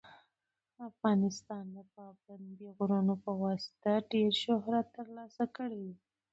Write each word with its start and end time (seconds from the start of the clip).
افغانستان 0.89 1.63
د 1.75 1.77
پابندي 1.95 2.67
غرونو 2.77 3.13
په 3.23 3.31
واسطه 3.43 3.91
ډېر 4.11 4.31
شهرت 4.43 4.85
ترلاسه 4.97 5.43
کړی 5.57 5.81
دی. 5.89 5.95